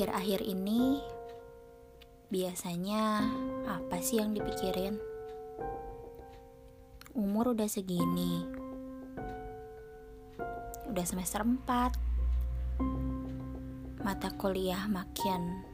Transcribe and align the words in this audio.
Akhir-akhir 0.00 0.48
ini 0.48 0.96
biasanya 2.32 3.20
apa 3.68 4.00
sih 4.00 4.16
yang 4.16 4.32
dipikirin? 4.32 4.96
Umur 7.12 7.52
udah 7.52 7.68
segini. 7.68 8.48
Udah 10.88 11.04
semester 11.04 11.44
4. 11.44 11.60
Mata 14.00 14.32
kuliah 14.40 14.88
makin 14.88 15.68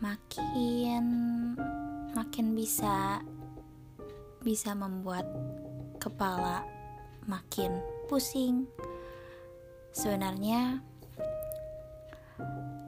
makin 0.00 1.04
makin 2.16 2.56
bisa 2.56 3.20
bisa 4.40 4.72
membuat 4.72 5.28
kepala 6.00 6.64
makin 7.28 7.76
pusing. 8.08 8.64
Sebenarnya 9.92 10.80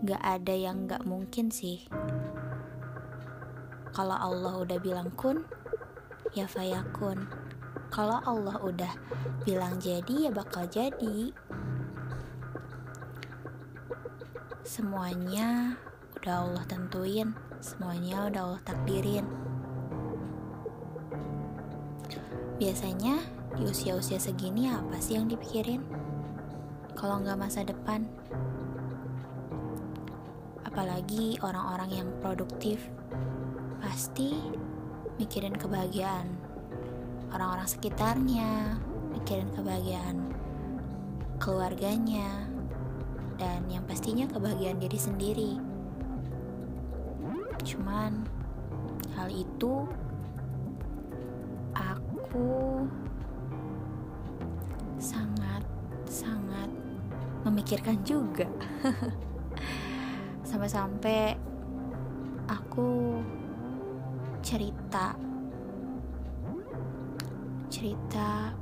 gak 0.02 0.18
ada 0.18 0.50
yang 0.50 0.90
gak 0.90 1.06
mungkin 1.06 1.54
sih. 1.54 1.86
Kalau 3.94 4.18
Allah 4.18 4.58
udah 4.58 4.78
bilang 4.82 5.14
kun, 5.14 5.46
ya 6.34 6.50
fayakun. 6.50 7.30
Kalau 7.92 8.18
Allah 8.26 8.58
udah 8.58 8.92
bilang 9.46 9.78
jadi, 9.78 10.26
ya 10.26 10.30
bakal 10.34 10.66
jadi. 10.66 11.30
Semuanya 14.66 15.78
udah 16.18 16.34
Allah 16.50 16.64
tentuin, 16.66 17.36
semuanya 17.62 18.26
udah 18.26 18.40
Allah 18.42 18.62
takdirin. 18.66 19.28
Biasanya 22.58 23.22
di 23.54 23.68
usia-usia 23.68 24.18
segini 24.18 24.66
apa 24.66 24.98
sih 24.98 25.14
yang 25.14 25.30
dipikirin? 25.30 25.84
Kalau 26.98 27.20
nggak 27.20 27.38
masa 27.38 27.62
depan, 27.62 28.08
apalagi 30.72 31.36
orang-orang 31.44 32.00
yang 32.00 32.08
produktif 32.24 32.80
pasti 33.84 34.32
mikirin 35.20 35.52
kebahagiaan 35.52 36.32
orang-orang 37.28 37.68
sekitarnya 37.68 38.80
mikirin 39.12 39.52
kebahagiaan 39.52 40.32
keluarganya 41.36 42.48
dan 43.36 43.68
yang 43.68 43.84
pastinya 43.84 44.24
kebahagiaan 44.30 44.78
diri 44.78 44.96
sendiri. 44.96 45.52
Cuman 47.66 48.24
hal 49.18 49.28
itu 49.28 49.84
aku 51.74 52.86
sangat 55.02 55.66
sangat 56.08 56.70
memikirkan 57.42 57.98
juga 58.06 58.46
sampai-sampai 60.62 61.34
aku 62.46 63.18
cerita 64.46 65.18
cerita 67.66 68.54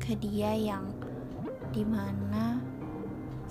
ke 0.00 0.16
dia 0.16 0.56
yang 0.56 0.88
di 1.76 1.84
mana 1.84 2.56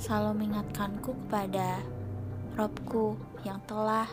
selalu 0.01 0.41
mengingatkanku 0.41 1.13
kepada 1.13 1.85
Robku 2.57 3.13
yang 3.45 3.61
telah 3.69 4.09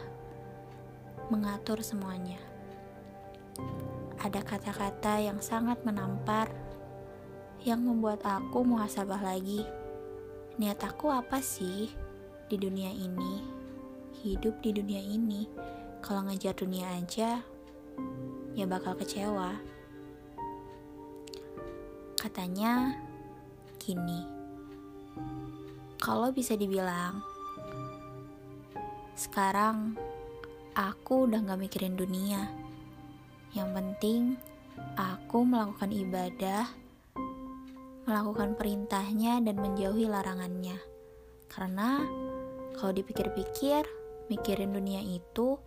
mengatur 1.33 1.81
semuanya. 1.81 2.37
Ada 4.21 4.45
kata-kata 4.45 5.17
yang 5.25 5.41
sangat 5.41 5.81
menampar 5.81 6.53
yang 7.65 7.81
membuat 7.89 8.21
aku 8.21 8.69
muhasabah 8.69 9.25
lagi. 9.25 9.65
Niat 10.61 10.85
aku 10.85 11.09
apa 11.09 11.41
sih? 11.41 12.08
Di 12.49 12.57
dunia 12.57 12.89
ini, 12.89 13.45
hidup 14.25 14.59
di 14.65 14.73
dunia 14.73 14.99
ini, 14.99 15.45
kalau 16.01 16.25
ngejar 16.25 16.57
dunia 16.57 16.89
aja, 16.97 17.45
ya 18.57 18.65
bakal 18.65 18.97
kecewa. 18.97 19.55
Katanya 22.19 22.99
gini, 23.79 24.27
kalau 26.03 26.33
bisa 26.33 26.57
dibilang, 26.57 27.23
sekarang 29.15 29.95
aku 30.73 31.27
udah 31.29 31.43
gak 31.43 31.61
mikirin 31.61 31.95
dunia. 31.95 32.49
Yang 33.53 33.69
penting 33.75 34.23
aku 34.95 35.43
melakukan 35.43 35.91
ibadah, 35.91 36.65
melakukan 38.07 38.55
perintahnya 38.55 39.43
dan 39.43 39.57
menjauhi 39.59 40.07
larangannya. 40.07 40.79
Karena 41.49 42.05
kalau 42.79 42.95
dipikir-pikir, 42.95 43.83
mikirin 44.31 44.71
dunia 44.71 45.03
itu 45.03 45.59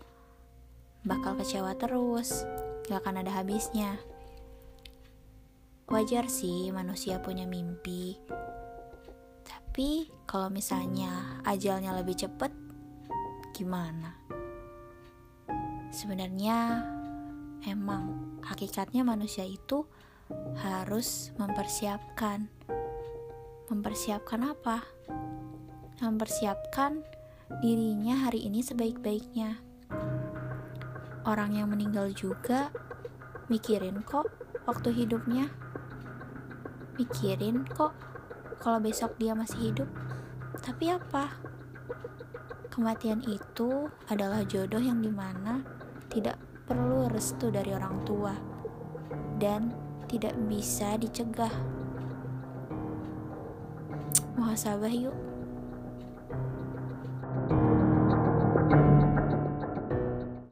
bakal 1.04 1.36
kecewa 1.36 1.76
terus, 1.76 2.48
gak 2.88 3.04
akan 3.04 3.20
ada 3.20 3.36
habisnya. 3.44 4.00
Wajar 5.92 6.32
sih 6.32 6.72
manusia 6.72 7.20
punya 7.20 7.44
mimpi, 7.44 8.16
tapi 9.44 10.08
kalau 10.24 10.48
misalnya 10.48 11.40
ajalnya 11.44 11.96
lebih 12.00 12.16
cepet, 12.16 12.52
gimana? 13.52 14.16
Sebenarnya 15.92 16.88
emang 17.68 18.40
hakikatnya 18.44 19.04
manusia 19.04 19.44
itu 19.44 19.84
harus 20.60 21.36
mempersiapkan. 21.36 22.48
Mempersiapkan 23.68 24.44
apa? 24.44 24.84
Mempersiapkan 26.02 27.06
dirinya 27.62 28.26
hari 28.26 28.50
ini 28.50 28.66
sebaik-baiknya. 28.66 29.62
Orang 31.22 31.54
yang 31.54 31.70
meninggal 31.70 32.10
juga 32.18 32.74
mikirin 33.54 34.02
kok 34.02 34.26
waktu 34.66 34.90
hidupnya. 35.06 35.54
Mikirin 36.98 37.70
kok 37.70 37.94
kalau 38.58 38.82
besok 38.82 39.14
dia 39.22 39.38
masih 39.38 39.70
hidup. 39.70 39.90
Tapi 40.66 40.90
apa? 40.90 41.38
Kematian 42.74 43.22
itu 43.30 43.86
adalah 44.10 44.42
jodoh 44.42 44.82
yang 44.82 45.06
di 45.06 45.14
mana 45.14 45.62
tidak 46.10 46.42
perlu 46.66 47.06
restu 47.14 47.54
dari 47.54 47.78
orang 47.78 48.02
tua 48.08 48.34
dan 49.38 49.70
tidak 50.10 50.34
bisa 50.50 50.98
dicegah. 50.98 51.52
Muhasabah 54.40 54.90
yuk. 54.90 55.32